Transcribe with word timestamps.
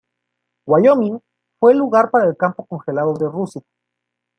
Wyoming 0.65 1.19
fue 1.59 1.73
el 1.73 1.77
lugar 1.77 2.09
para 2.09 2.25
el 2.27 2.35
campo 2.35 2.65
congelado 2.65 3.13
de 3.19 3.27
Rusia. 3.29 3.61